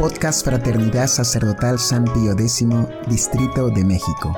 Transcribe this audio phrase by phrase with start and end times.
[0.00, 2.66] Podcast Fraternidad Sacerdotal San Pío X,
[3.06, 4.32] Distrito de México.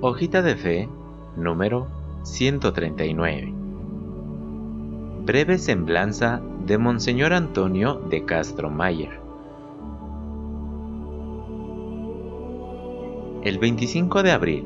[0.00, 0.88] Hojita de Fe,
[1.36, 1.88] número
[2.22, 3.52] 139.
[5.26, 9.25] Breve semblanza de Monseñor Antonio de Castro Mayer.
[13.46, 14.64] El 25 de abril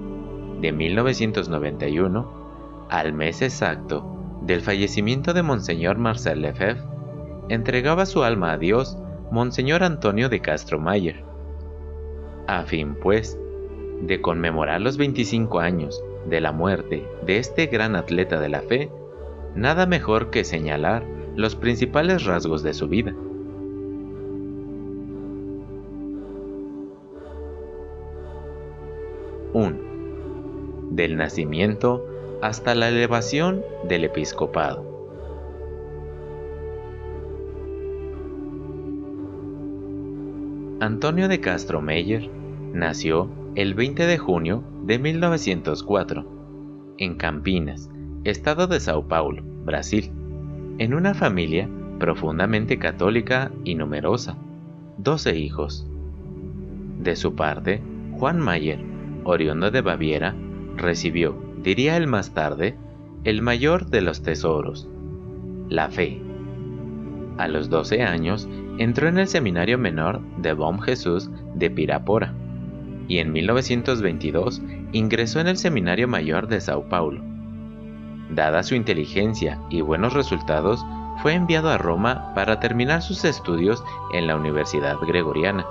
[0.62, 4.06] de 1991, al mes exacto
[4.40, 6.82] del fallecimiento de Monseñor Marcel Lefebvre,
[7.50, 8.96] entregaba su alma a Dios
[9.30, 11.22] Monseñor Antonio de Castro Mayer.
[12.46, 13.38] A fin, pues,
[14.00, 18.90] de conmemorar los 25 años de la muerte de este gran atleta de la fe,
[19.54, 21.04] nada mejor que señalar
[21.36, 23.14] los principales rasgos de su vida.
[30.90, 32.04] Del nacimiento
[32.42, 34.84] hasta la elevación del episcopado.
[40.80, 42.28] Antonio de Castro Meyer
[42.72, 46.26] nació el 20 de junio de 1904
[46.98, 47.90] en Campinas,
[48.24, 50.10] estado de Sao Paulo, Brasil,
[50.78, 51.68] en una familia
[51.98, 54.36] profundamente católica y numerosa,
[54.98, 55.86] 12 hijos.
[56.98, 57.82] De su parte,
[58.18, 58.90] Juan Mayer
[59.24, 60.34] oriundo de Baviera,
[60.80, 62.76] recibió, diría él más tarde,
[63.24, 64.88] el mayor de los tesoros,
[65.68, 66.20] la fe.
[67.38, 72.34] A los 12 años entró en el seminario menor de Bom Jesús de Pirapora
[73.08, 77.22] y en 1922 ingresó en el seminario mayor de Sao Paulo.
[78.30, 80.84] Dada su inteligencia y buenos resultados,
[81.22, 85.66] fue enviado a Roma para terminar sus estudios en la Universidad Gregoriana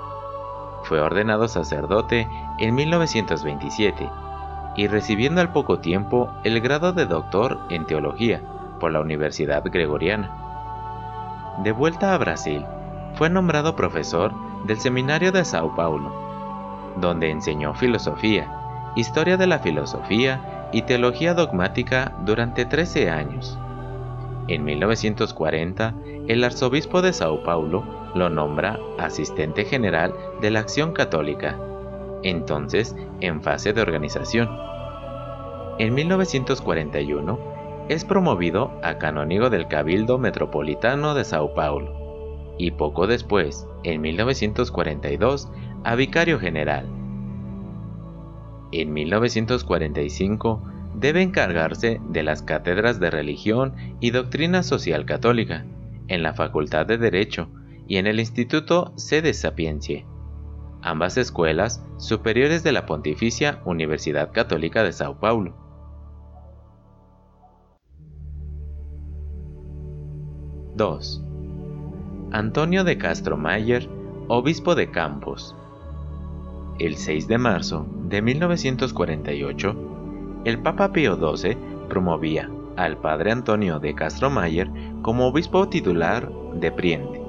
[0.84, 4.08] fue ordenado sacerdote en 1927
[4.80, 8.40] y recibiendo al poco tiempo el grado de doctor en teología
[8.80, 10.32] por la Universidad Gregoriana.
[11.62, 12.64] De vuelta a Brasil,
[13.12, 14.32] fue nombrado profesor
[14.64, 16.10] del Seminario de Sao Paulo,
[16.96, 18.50] donde enseñó filosofía,
[18.96, 23.58] historia de la filosofía y teología dogmática durante 13 años.
[24.48, 25.92] En 1940,
[26.26, 27.84] el arzobispo de Sao Paulo
[28.14, 31.58] lo nombra asistente general de la Acción Católica,
[32.22, 34.70] entonces en fase de organización.
[35.80, 43.66] En 1941 es promovido a canónigo del Cabildo Metropolitano de Sao Paulo y poco después,
[43.82, 45.50] en 1942,
[45.82, 46.84] a vicario general.
[48.72, 50.62] En 1945
[50.96, 55.64] debe encargarse de las cátedras de religión y doctrina social católica
[56.08, 57.48] en la Facultad de Derecho
[57.88, 60.04] y en el Instituto Sede Sapientie,
[60.82, 65.69] ambas escuelas superiores de la Pontificia Universidad Católica de Sao Paulo.
[70.80, 71.20] (2)
[72.32, 73.86] Antonio de Castro Mayer,
[74.28, 75.54] obispo de Campos.
[76.78, 79.76] El 6 de marzo de 1948,
[80.46, 81.54] el Papa Pío XII
[81.90, 84.70] promovía al padre Antonio de Castro Mayer
[85.02, 87.20] como obispo titular de Priente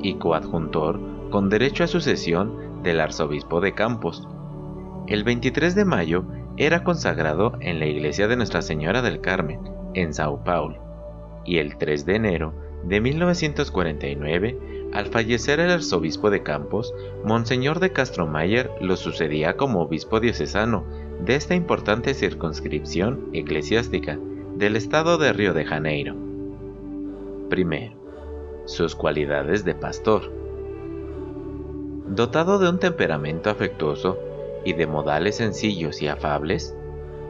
[0.00, 4.28] y coadjuntor con derecho a sucesión del arzobispo de Campos.
[5.08, 6.22] El 23 de mayo
[6.56, 9.58] era consagrado en la iglesia de Nuestra Señora del Carmen,
[9.94, 10.76] en Sao Paulo,
[11.44, 14.58] y el 3 de enero de 1949,
[14.92, 16.94] al fallecer el arzobispo de Campos,
[17.24, 20.84] Monseñor de Castromayer lo sucedía como obispo diocesano
[21.24, 24.18] de esta importante circunscripción eclesiástica
[24.56, 26.14] del estado de Río de Janeiro.
[27.48, 27.94] Primero,
[28.66, 30.32] sus cualidades de pastor.
[32.08, 34.18] Dotado de un temperamento afectuoso
[34.64, 36.76] y de modales sencillos y afables,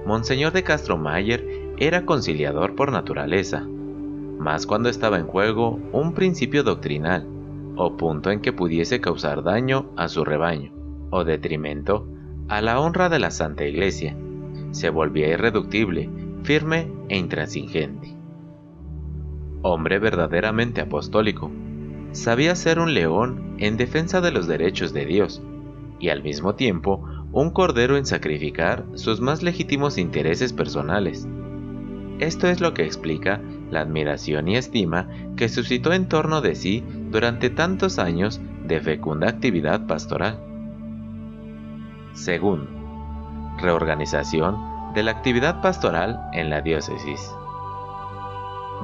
[0.04, 1.46] Monseñor de Castro Mayer
[1.78, 3.66] era conciliador por naturaleza,
[4.42, 7.26] más cuando estaba en juego un principio doctrinal
[7.76, 10.72] o punto en que pudiese causar daño a su rebaño
[11.10, 12.06] o detrimento
[12.48, 14.16] a la honra de la Santa Iglesia.
[14.72, 16.10] Se volvía irreductible,
[16.42, 18.22] firme e intransigente
[19.62, 21.50] hombre verdaderamente apostólico.
[22.12, 25.42] Sabía ser un león en defensa de los derechos de Dios
[25.98, 31.26] y al mismo tiempo un cordero en sacrificar sus más legítimos intereses personales.
[32.18, 33.40] Esto es lo que explica
[33.72, 39.28] la admiración y estima que suscitó en torno de sí durante tantos años de fecunda
[39.28, 40.38] actividad pastoral.
[42.12, 42.68] Segundo,
[43.60, 44.56] reorganización
[44.94, 47.32] de la actividad pastoral en la diócesis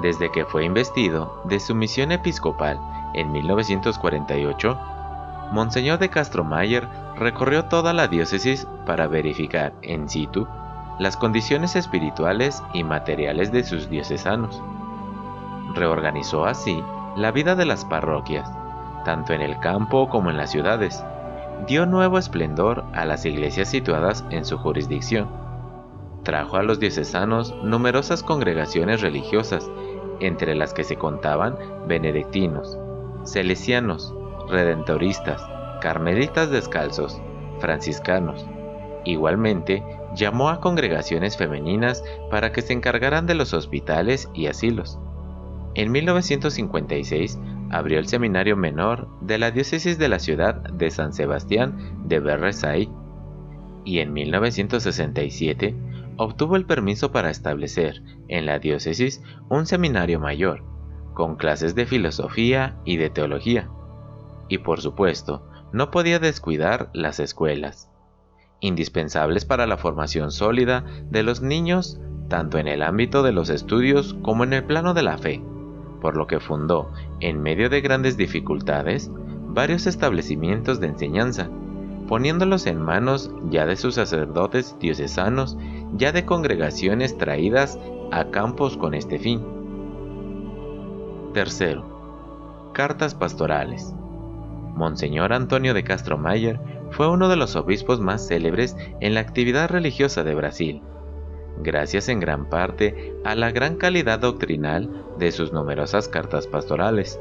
[0.00, 2.78] desde que fue investido de su misión episcopal
[3.14, 4.78] en 1948,
[5.50, 6.86] Monseñor de Castromayer
[7.16, 10.46] recorrió toda la diócesis para verificar en situ
[10.98, 14.62] las condiciones espirituales y materiales de sus diocesanos.
[15.74, 16.82] Reorganizó así
[17.16, 18.50] la vida de las parroquias,
[19.04, 21.04] tanto en el campo como en las ciudades.
[21.66, 25.28] Dio nuevo esplendor a las iglesias situadas en su jurisdicción.
[26.22, 29.70] Trajo a los diocesanos numerosas congregaciones religiosas,
[30.20, 31.56] entre las que se contaban
[31.86, 32.78] benedictinos,
[33.24, 34.14] celesianos,
[34.48, 35.42] redentoristas,
[35.80, 37.20] carmelitas descalzos,
[37.60, 38.46] franciscanos.
[39.04, 39.82] Igualmente,
[40.14, 44.98] llamó a congregaciones femeninas para que se encargaran de los hospitales y asilos.
[45.74, 47.38] En 1956
[47.70, 52.88] abrió el seminario menor de la diócesis de la ciudad de San Sebastián de Berresay
[53.84, 55.76] y en 1967
[56.16, 60.64] obtuvo el permiso para establecer en la diócesis un seminario mayor,
[61.14, 63.70] con clases de filosofía y de teología.
[64.48, 67.90] Y por supuesto, no podía descuidar las escuelas,
[68.60, 74.14] indispensables para la formación sólida de los niños tanto en el ámbito de los estudios
[74.22, 75.42] como en el plano de la fe,
[76.00, 76.90] por lo que fundó,
[77.20, 79.10] en medio de grandes dificultades,
[79.48, 81.50] varios establecimientos de enseñanza,
[82.08, 85.56] poniéndolos en manos ya de sus sacerdotes diocesanos,
[85.94, 87.78] ya de congregaciones traídas
[88.10, 89.44] a campos con este fin.
[91.34, 93.94] Tercero, cartas pastorales.
[94.74, 96.60] Monseñor Antonio de Castro Mayer
[96.90, 100.82] fue uno de los obispos más célebres en la actividad religiosa de Brasil,
[101.62, 107.20] gracias en gran parte a la gran calidad doctrinal de sus numerosas cartas pastorales,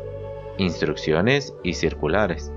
[0.58, 2.52] instrucciones y circulares,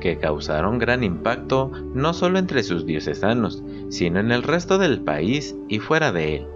[0.00, 5.56] que causaron gran impacto no solo entre sus diocesanos, sino en el resto del país
[5.68, 6.46] y fuera de él,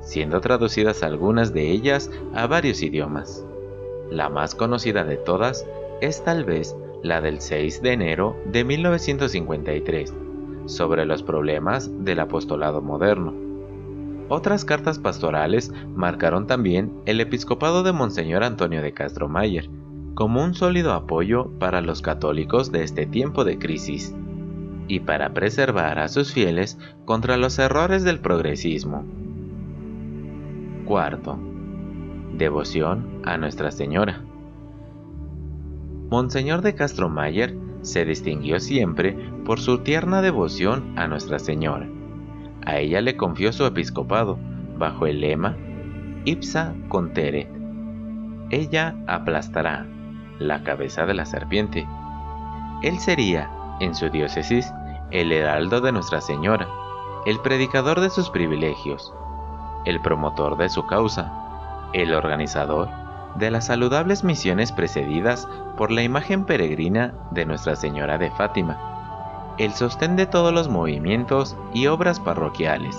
[0.00, 3.44] siendo traducidas algunas de ellas a varios idiomas.
[4.10, 5.66] La más conocida de todas
[6.00, 10.12] es tal vez la del 6 de enero de 1953,
[10.66, 13.45] sobre los problemas del apostolado moderno.
[14.28, 19.70] Otras cartas pastorales marcaron también el episcopado de Monseñor Antonio de Castro Mayer,
[20.14, 24.14] como un sólido apoyo para los católicos de este tiempo de crisis
[24.88, 29.04] y para preservar a sus fieles contra los errores del progresismo.
[30.86, 31.38] Cuarto,
[32.36, 34.24] devoción a Nuestra Señora.
[36.10, 41.88] Monseñor de Castro Mayer se distinguió siempre por su tierna devoción a Nuestra Señora.
[42.66, 44.38] A ella le confió su episcopado,
[44.76, 45.56] bajo el lema
[46.24, 47.48] Ipsa conteret.
[48.50, 49.86] Ella aplastará
[50.40, 51.86] la cabeza de la serpiente.
[52.82, 53.48] Él sería,
[53.78, 54.72] en su diócesis,
[55.12, 56.66] el heraldo de Nuestra Señora,
[57.26, 59.14] el predicador de sus privilegios,
[59.84, 61.32] el promotor de su causa,
[61.92, 62.88] el organizador
[63.36, 68.95] de las saludables misiones precedidas por la imagen peregrina de Nuestra Señora de Fátima,
[69.58, 72.96] el sostén de todos los movimientos y obras parroquiales,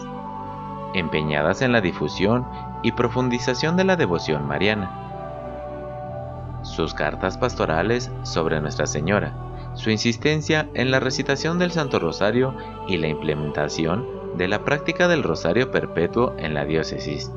[0.93, 2.45] empeñadas en la difusión
[2.83, 4.91] y profundización de la devoción mariana.
[6.63, 9.33] Sus cartas pastorales sobre Nuestra Señora,
[9.73, 12.55] su insistencia en la recitación del Santo Rosario
[12.87, 14.05] y la implementación
[14.35, 17.31] de la práctica del Rosario Perpetuo en la diócesis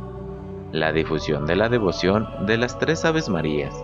[0.72, 3.74] la difusión de la devoción de las tres Aves Marías,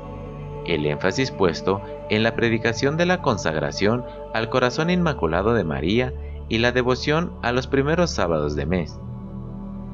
[0.67, 1.81] el énfasis puesto
[2.11, 4.05] en la predicación de la consagración
[4.35, 6.13] al corazón inmaculado de María
[6.49, 8.99] y la devoción a los primeros sábados de mes.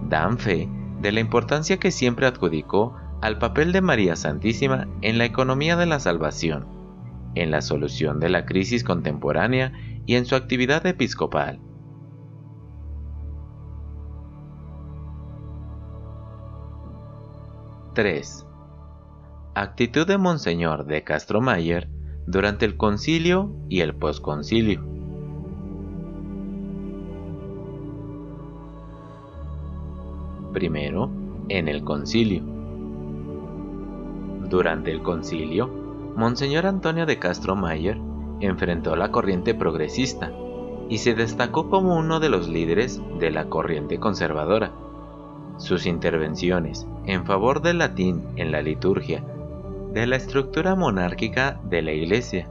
[0.08, 0.68] Dan fe
[1.00, 5.86] de la importancia que siempre adjudicó al papel de María Santísima en la economía de
[5.86, 6.66] la salvación,
[7.34, 9.72] en la solución de la crisis contemporánea
[10.06, 11.60] y en su actividad episcopal.
[17.94, 18.46] 3.
[19.54, 21.88] Actitud de Monseñor de Castro Mayer
[22.26, 24.80] durante el concilio y el posconcilio.
[30.52, 31.10] Primero,
[31.48, 32.42] en el concilio.
[34.48, 35.68] Durante el concilio,
[36.14, 37.98] Monseñor Antonio de Castro Mayer
[38.40, 40.30] enfrentó la corriente progresista
[40.88, 44.72] y se destacó como uno de los líderes de la corriente conservadora.
[45.56, 49.24] Sus intervenciones en favor del latín en la liturgia,
[49.92, 52.48] de la estructura monárquica de la Iglesia,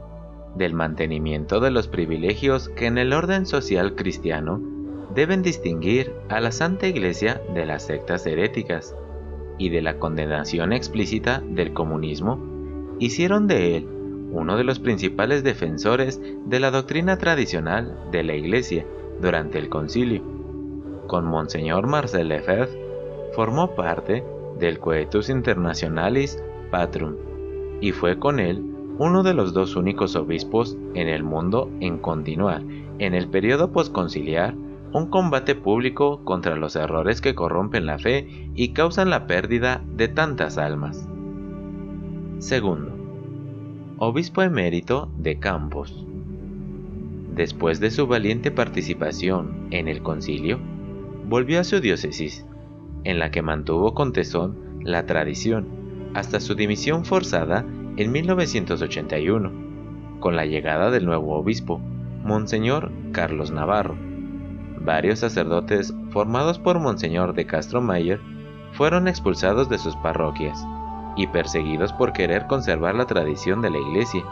[0.54, 4.60] del mantenimiento de los privilegios que en el orden social cristiano
[5.12, 8.94] deben distinguir a la Santa Iglesia de las sectas heréticas,
[9.58, 12.38] y de la condenación explícita del comunismo,
[12.98, 13.88] hicieron de él
[14.30, 18.86] uno de los principales defensores de la doctrina tradicional de la Iglesia
[19.20, 20.22] durante el concilio.
[21.06, 22.80] Con Monseñor Marcel Lefebvre
[23.34, 24.24] formó parte
[24.58, 27.31] del Coetus Internationalis Patrum
[27.82, 28.64] y fue con él
[28.98, 32.62] uno de los dos únicos obispos en el mundo en continuar,
[32.98, 34.54] en el periodo posconciliar,
[34.92, 40.06] un combate público contra los errores que corrompen la fe y causan la pérdida de
[40.08, 41.08] tantas almas.
[42.38, 42.92] Segundo,
[43.98, 46.06] obispo emérito de Campos.
[47.34, 50.60] Después de su valiente participación en el concilio,
[51.28, 52.46] volvió a su diócesis,
[53.04, 55.81] en la que mantuvo con tesón la tradición
[56.14, 57.64] hasta su dimisión forzada
[57.96, 59.50] en 1981,
[60.20, 61.80] con la llegada del nuevo obispo,
[62.22, 63.96] Monseñor Carlos Navarro.
[64.78, 68.20] Varios sacerdotes formados por Monseñor de Castro Mayer
[68.72, 70.64] fueron expulsados de sus parroquias
[71.16, 74.24] y perseguidos por querer conservar la tradición de la Iglesia.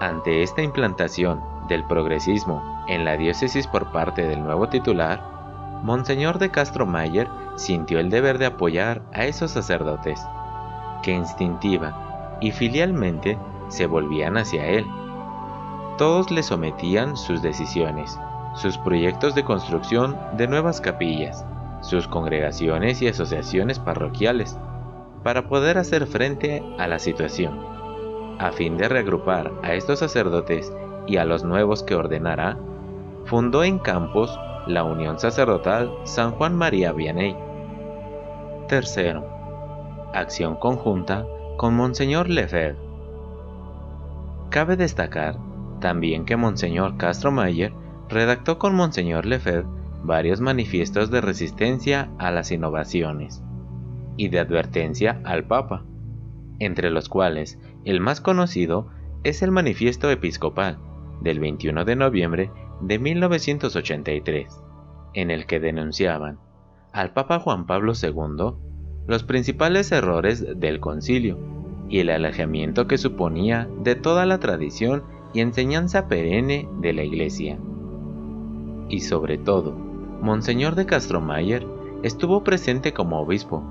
[0.00, 5.39] Ante esta implantación del progresismo en la diócesis por parte del nuevo titular,
[5.82, 10.20] Monseñor de Castro Mayer sintió el deber de apoyar a esos sacerdotes,
[11.02, 14.86] que instintiva y filialmente se volvían hacia él.
[15.96, 18.18] Todos le sometían sus decisiones,
[18.54, 21.44] sus proyectos de construcción de nuevas capillas,
[21.80, 24.58] sus congregaciones y asociaciones parroquiales,
[25.22, 27.58] para poder hacer frente a la situación,
[28.38, 30.72] a fin de reagrupar a estos sacerdotes
[31.06, 32.58] y a los nuevos que ordenará,
[33.24, 37.36] fundó en Campos la Unión Sacerdotal San Juan María Vianney.
[38.68, 39.26] Tercero,
[40.14, 42.78] acción conjunta con Monseñor Lefebvre.
[44.50, 45.36] Cabe destacar
[45.80, 47.72] también que Monseñor Castro Mayer
[48.08, 49.68] redactó con Monseñor Lefebvre
[50.02, 53.42] varios manifiestos de resistencia a las innovaciones
[54.16, 55.84] y de advertencia al Papa,
[56.58, 58.88] entre los cuales el más conocido
[59.24, 60.78] es el Manifiesto Episcopal
[61.20, 62.50] del 21 de noviembre
[62.80, 64.62] de 1983,
[65.14, 66.38] en el que denunciaban
[66.92, 68.54] al Papa Juan Pablo II
[69.06, 71.38] los principales errores del concilio
[71.88, 77.58] y el alejamiento que suponía de toda la tradición y enseñanza perenne de la Iglesia.
[78.88, 79.72] Y sobre todo,
[80.20, 81.66] Monseñor de Castromayer
[82.02, 83.64] estuvo presente como obispo,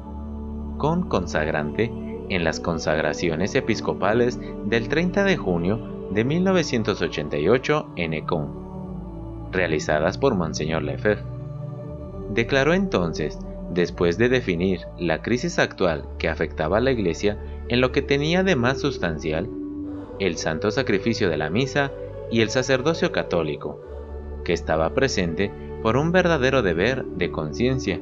[0.78, 1.92] con consagrante
[2.30, 5.80] en las consagraciones episcopales del 30 de junio
[6.12, 8.68] de 1988 en Econ,
[9.51, 11.24] realizadas por Monseñor Lefebvre.
[12.29, 13.39] Declaró entonces,
[13.72, 17.38] después de definir la crisis actual que afectaba a la Iglesia
[17.68, 19.50] en lo que tenía de más sustancial,
[20.20, 21.91] el santo sacrificio de la misa
[22.32, 23.82] y el sacerdocio católico,
[24.44, 25.51] que estaba presente
[25.82, 28.00] por un verdadero deber de conciencia,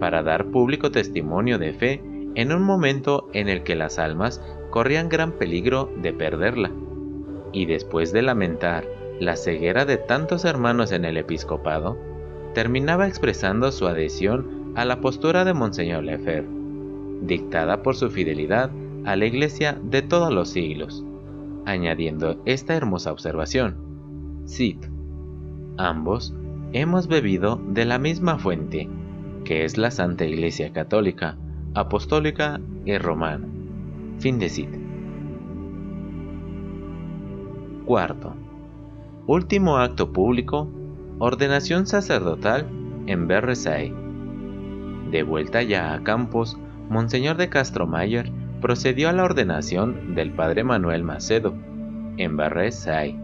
[0.00, 2.02] para dar público testimonio de fe
[2.34, 6.72] en un momento en el que las almas corrían gran peligro de perderla
[7.52, 8.84] y después de lamentar
[9.22, 11.96] la ceguera de tantos hermanos en el episcopado,
[12.54, 16.48] terminaba expresando su adhesión a la postura de Monseñor Lefebvre,
[17.22, 18.72] dictada por su fidelidad
[19.04, 21.04] a la Iglesia de todos los siglos,
[21.66, 23.76] añadiendo esta hermosa observación.
[24.48, 24.88] Cito,
[25.76, 26.34] ambos
[26.72, 28.88] hemos bebido de la misma fuente,
[29.44, 31.36] que es la Santa Iglesia Católica,
[31.74, 33.46] Apostólica y Romana.
[34.18, 34.78] Fin de cita.
[37.84, 38.34] Cuarto.
[39.26, 40.68] Último acto público.
[41.20, 42.68] Ordenación sacerdotal
[43.06, 43.94] en Berresay.
[45.12, 50.64] De vuelta ya a Campos, Monseñor de Castro Mayer procedió a la ordenación del Padre
[50.64, 51.54] Manuel Macedo
[52.16, 53.16] en Berresay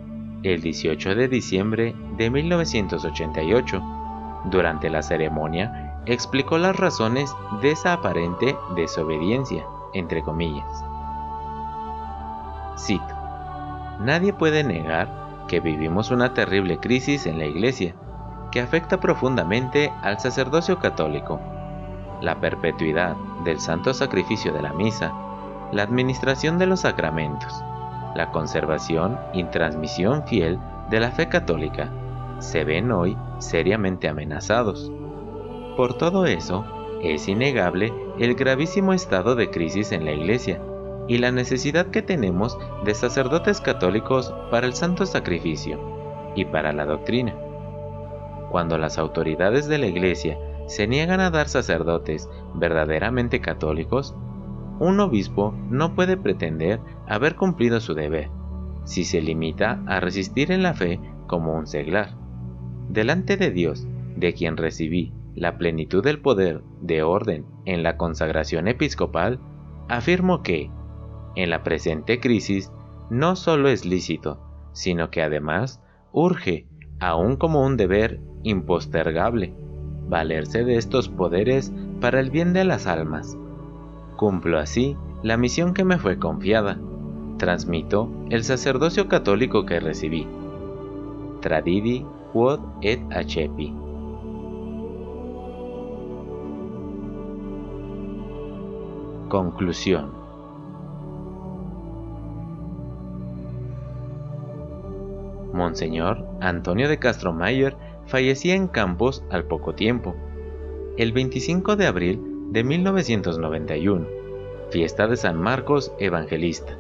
[0.45, 3.83] el 18 de diciembre de 1988.
[4.53, 9.65] Durante la ceremonia, explicó las razones de esa aparente desobediencia,
[9.95, 10.85] entre comillas.
[12.79, 13.17] Cito.
[13.99, 17.95] Nadie puede negar que vivimos una terrible crisis en la Iglesia,
[18.53, 21.41] que afecta profundamente al sacerdocio católico.
[22.21, 25.13] La perpetuidad del santo sacrificio de la misa,
[25.73, 27.53] la administración de los sacramentos,
[28.15, 30.59] la conservación y transmisión fiel
[30.91, 31.91] de la fe católica,
[32.39, 34.93] se ven hoy seriamente amenazados.
[35.77, 36.65] Por todo eso,
[37.03, 40.61] es innegable el gravísimo estado de crisis en la Iglesia
[41.09, 45.81] y la necesidad que tenemos de sacerdotes católicos para el santo sacrificio
[46.37, 47.35] y para la doctrina.
[48.51, 54.15] Cuando las autoridades de la Iglesia se niegan a dar sacerdotes verdaderamente católicos,
[54.79, 58.31] un obispo no puede pretender haber cumplido su deber,
[58.85, 62.17] si se limita a resistir en la fe como un seglar.
[62.89, 63.87] Delante de Dios,
[64.17, 69.41] de quien recibí la plenitud del poder de orden en la consagración episcopal,
[69.89, 70.71] afirmo que,
[71.35, 72.71] en la presente crisis
[73.11, 74.41] no solo es lícito,
[74.73, 75.81] sino que además
[76.13, 76.67] urge,
[77.01, 79.55] aún como un deber impostergable,
[80.09, 83.37] valerse de estos poderes para el bien de las almas.
[84.17, 86.79] Cumplo así la misión que me fue confiada,
[87.39, 90.27] Transmito el sacerdocio católico que recibí.
[91.41, 93.73] Tradidi quod et accepi.
[99.29, 100.18] Conclusión.
[105.59, 110.17] Monseñor Antonio de Castro Mayer fallecía en Campos al poco tiempo,
[110.97, 114.07] el 25 de abril de 1991,
[114.71, 116.79] fiesta de San Marcos Evangelista,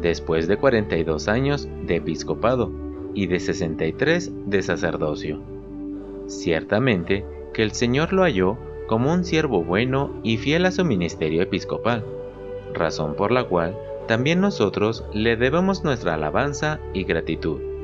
[0.00, 2.70] después de 42 años de episcopado
[3.14, 5.40] y de 63 de sacerdocio.
[6.26, 11.42] Ciertamente que el Señor lo halló como un siervo bueno y fiel a su ministerio
[11.42, 12.04] episcopal,
[12.72, 13.76] razón por la cual
[14.06, 17.75] también nosotros le debemos nuestra alabanza y gratitud.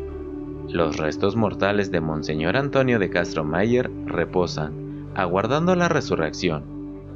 [0.68, 6.64] Los restos mortales de Monseñor Antonio de Castro Mayer reposan, aguardando la resurrección,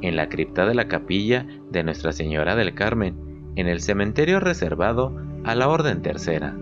[0.01, 3.15] en la cripta de la capilla de Nuestra Señora del Carmen,
[3.55, 6.55] en el cementerio reservado a la Orden Tercera.